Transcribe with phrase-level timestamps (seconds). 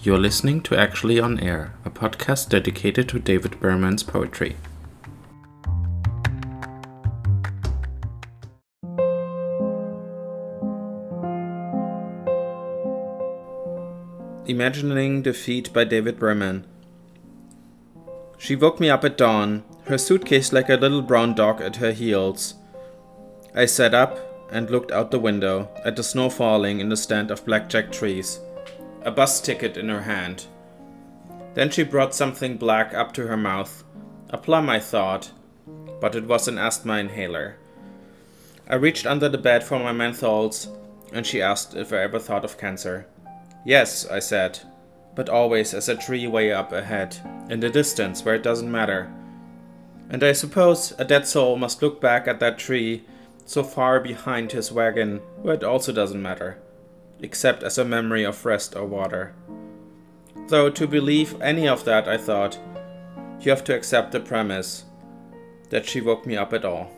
[0.00, 4.54] You're listening to Actually on Air, a podcast dedicated to David Berman's poetry.
[14.46, 16.64] Imagining Defeat by David Berman.
[18.38, 21.90] She woke me up at dawn, her suitcase like a little brown dog at her
[21.90, 22.54] heels.
[23.52, 24.20] I sat up
[24.52, 28.38] and looked out the window at the snow falling in the stand of blackjack trees,
[29.02, 30.46] a bus ticket in her hand.
[31.54, 33.84] Then she brought something black up to her mouth,
[34.30, 35.32] a plum, I thought,
[36.00, 37.56] but it was an asthma inhaler.
[38.68, 40.68] I reached under the bed for my menthols,
[41.12, 43.06] and she asked if I ever thought of cancer.
[43.64, 44.60] Yes, I said,
[45.14, 47.16] but always as a tree way up ahead,
[47.48, 49.12] in the distance where it doesn't matter.
[50.10, 53.04] And I suppose a dead soul must look back at that tree
[53.44, 56.58] so far behind his wagon where it also doesn't matter,
[57.20, 59.34] except as a memory of rest or water.
[60.48, 62.58] Though to believe any of that, I thought,
[63.40, 64.84] you have to accept the premise
[65.70, 66.90] that she woke me up at all.